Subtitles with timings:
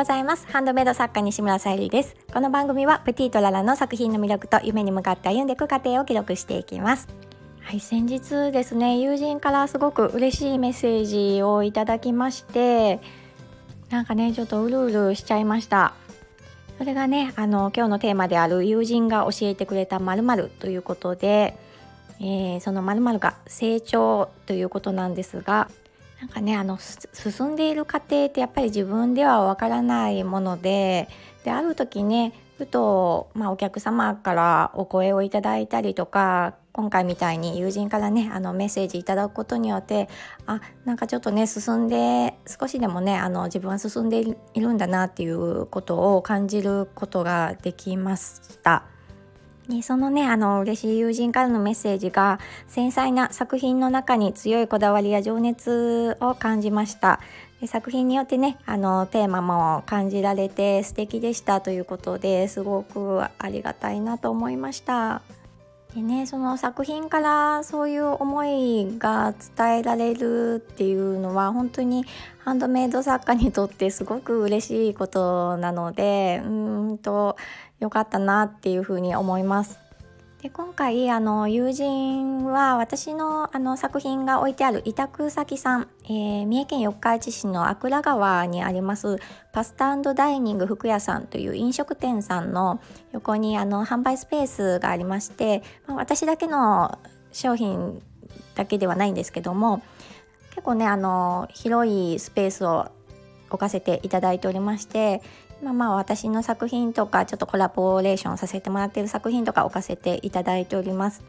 [0.00, 0.46] ございます。
[0.46, 2.16] ハンドメイド作家西村さゆりです。
[2.32, 7.06] この番組はプティとララの作品の魅力と夢に向かって歩んでいく過程を記録していきます。
[7.60, 11.04] はい先日ですね友人からすごく嬉しいメッセー
[11.34, 13.00] ジをいただきまして
[13.90, 15.92] なんかねちょっとうるうるしちゃいました。
[16.78, 21.58] それがねあの今日のテーマである友人が教えてくれた〇〇ということで、
[22.20, 25.70] えー、その〇〇が成長ということなんですが
[26.20, 31.08] なんかねあの進んでいる過程ってやっぱり自分ではわからないもので
[31.44, 40.10] である時ねふと、まあ、お客様からお声をいただいたりとか今回みたいに友人からねあのメッセージいただくことによって
[40.44, 48.84] あなんかちょっとね進んで少しでもねあの自分は進んでいるんだなっていうことを感じることができました。
[49.82, 57.20] そのねあの嬉しい友人からのメッセージが繊細な作品の中に強いこだわりや情熱を感じました。
[57.60, 65.22] で作品によってねあのテーマも感じられて素敵でしたということですごくありがたいなと思いました。
[65.94, 72.04] でねその作品からそういう思いが伝えられるっていうのは本当に
[72.38, 76.48] ハンドメイド作家にとってすごく嬉しいことなのでう
[76.92, 77.36] んと
[77.80, 79.89] 良かったなっていうふうに思います。
[80.42, 89.18] で今回あの友人は私のあの作品が置いてある委託先さん、えー、三重県四日市市の阿倉川にあります
[89.52, 92.80] パスタダイニング福屋さんという飲食店さんの
[93.12, 96.98] 横にあの販売スペースがありまして、まあ、私だけの
[97.32, 98.00] 商品
[98.54, 99.82] だけではないんですけども
[100.50, 102.90] 結構ねあの広いスペースを
[103.50, 105.20] 置かせていただいておりまして
[105.62, 111.22] まあまあ私の作品とかちょっとコラボレーションさせてもらってる作品とか置かせていただいております。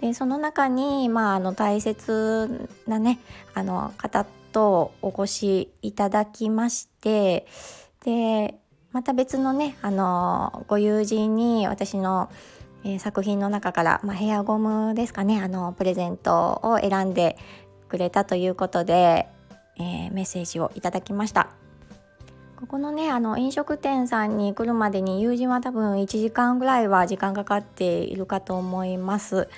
[0.00, 3.20] でその中に、まあ、あの大切なね
[3.54, 7.46] あの方とお越しいただきまして
[8.04, 8.58] で
[8.92, 12.30] また別のねあのご友人に私の、
[12.82, 17.36] えー、作品の中から、まあ、ヘアゴムですかねあのプレゼントを選んで
[17.88, 19.28] くれたということで、
[19.76, 21.50] えー、メッセージをいただきました。
[22.60, 29.48] ここのねあの飲食店さんに来るまでに友人は多分1時間ぐらいは時間かかっているかと思います。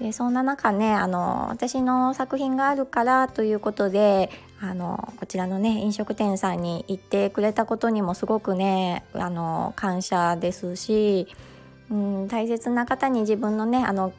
[0.00, 4.30] でそんな中ねあの私の作品があるからということで
[4.60, 11.28] あのこちらのね飲食店さんに行ってくれたことにもすごくねあの感謝ですし、
[11.90, 14.12] うん、大切な方に自分のねあの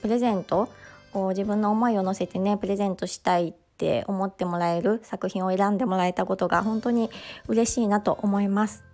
[0.00, 0.68] プレゼント
[1.12, 7.10] を自分の思いを乗せてねプレゼントしたいって思ってもらえる作品を選んでもらえたことが本当に
[7.48, 8.84] 嬉しいなと思います。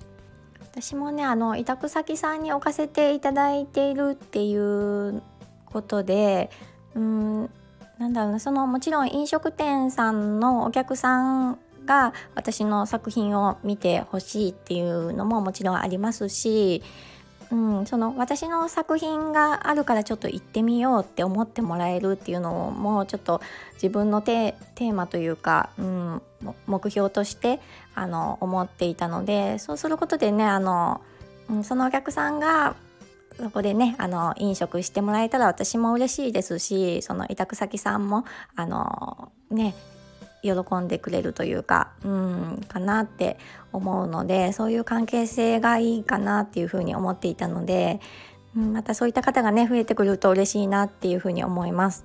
[0.72, 5.20] 私もねあの委託先さんに置かせていただいているっていう
[5.66, 6.48] ことで
[6.94, 7.50] うん
[7.98, 16.82] なんだろうなそのもちろん飲食店さんのお客さんが私の作品を見てほしいっていうのももちろんありますし
[17.52, 23.40] うん、その私の作品があるからちょっと行ってみようって思ってもらえるっていうのをもうちょっと
[23.74, 26.22] 自分のテーマというか、うん、
[26.66, 27.60] 目標として
[27.94, 31.00] あの思っていたのでそうすることでねあの、
[31.48, 32.76] うん、そのお客さんが
[33.36, 38.24] そこでねあの飲食してもらえたら私も嬉しいですしその委託先さんも
[38.54, 39.74] あのね
[40.42, 43.38] 喜んでくれるというかうんかなって
[43.72, 48.00] 思うのでそういう関係性がいいかなっていうふうに思っていたので、
[48.56, 52.04] うん、またそういった方がね増えてくると嬉しいなっていうふうに思います。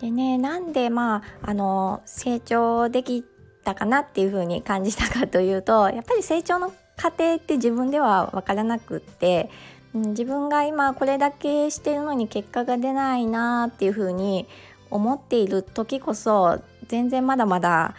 [0.00, 3.24] でねなんでまああの成長でき
[3.64, 9.50] たかなっていうふうに感じたかというとやっぱり成長の過程って自分では分からなくって、
[9.94, 14.46] うん、自分が今これだけしてるのに結果が出ないなっていうふうに
[14.90, 17.94] 思っている時こそ全然まだまだ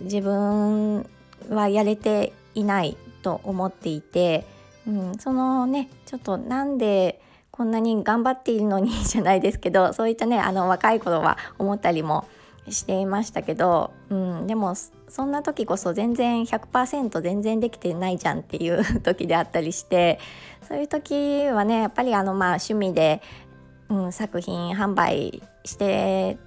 [0.00, 1.08] 自分
[1.48, 4.46] はやれていないと思っていて、
[4.86, 7.20] うん、そのねちょっとなんで
[7.50, 12.26] こんなに頑張っているのに じゃないですけどそういったねあの若い頃は思ったりも
[12.68, 14.74] していましたけど、うん、でも
[15.08, 20.18] そんな時こそ全然100%全然できてないじゃんっていう 時であったりして
[20.66, 23.22] そういう時はねやっぱりあのまあ趣味で、
[23.90, 26.38] うん、作品販売して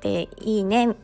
[0.00, 0.96] ていいね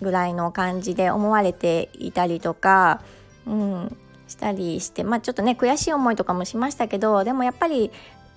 [0.00, 3.02] ぐらいの感じで思われていたりとか、
[3.46, 3.96] うん、
[4.26, 7.90] したりしてまあちょっとね悔しい思いとかもしましたけどでもやっぱり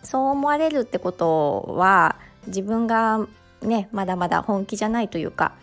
[0.03, 2.18] そう思われるってことは
[2.48, 3.25] 自分が
[3.62, 5.54] ねまだまだ本気じゃないというか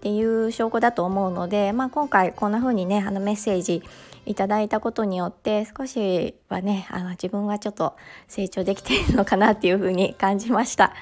[0.00, 3.82] っていう証拠だと思うので、まあ、今回こんな風にねあのメッセージ
[4.24, 10.94] いただいたことによって少しはねあの自分はちょっと成長できているのかなっていう風に感じました。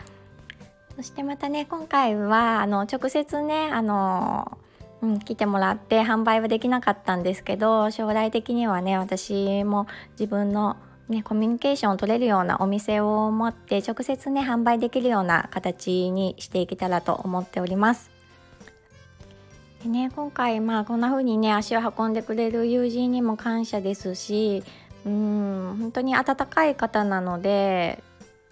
[0.97, 4.59] そしてまたね今回はあの直接ねあの
[5.01, 9.87] うん、来てもらって販売はできなかったんですけど将来的にはね私も
[10.19, 10.77] 自分の
[11.09, 18.18] ね、コミュニケーションを取れるようなお店を持って直接ね販売できるような形にしていけたらと思っております。
[19.83, 24.65] でね、今回まあこんな風にね足を運んでくれる友人にも感謝ですし
[25.07, 28.03] うん本当に温かい方なので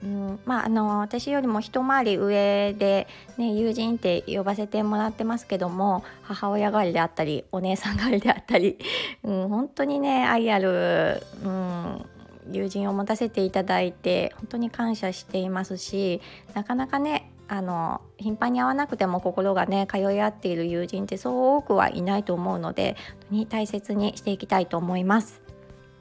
[0.02, 3.06] うんまあ、あの私よりも一回り上で、
[3.38, 8.78] ね、友人って呼ばせてもらってますけども母親代わりであったりお姉さん代わりであったり、
[9.24, 12.04] うん、本当にね愛ある、うん、
[12.52, 16.20] 友人を持たせていただいて本当に感謝していますし
[16.52, 25.40] なかなかねあの頻繁に会わなくても心がね通い合っている友人ってそう多くはいないと思うので本当に大切にしていきたいと思います。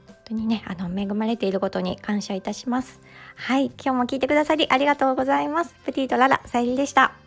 [0.08, 3.00] 本当にねあの恵まれていることに感謝いたします。
[3.36, 5.74] はい今日も聞いてくださりありがとうございます。
[5.84, 7.25] プティとララさゆりでした。